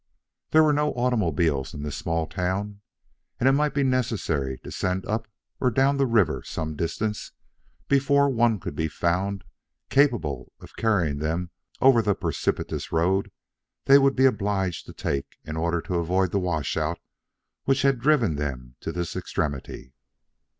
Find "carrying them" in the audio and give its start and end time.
10.75-11.51